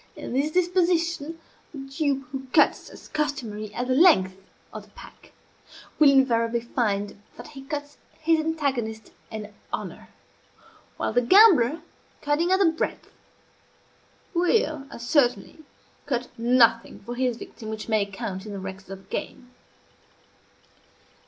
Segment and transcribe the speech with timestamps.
[0.15, 1.39] In this disposition,
[1.71, 4.35] the dupe who cuts, as customary, at the length
[4.73, 5.31] of the pack,
[5.99, 10.07] will invariably find that he cuts his antagonist an honor;
[10.97, 11.83] while the gambler,
[12.19, 13.11] cutting at the breadth,
[14.33, 15.59] will, as certainly,
[16.07, 19.51] cut nothing for his victim which may count in the records of the game.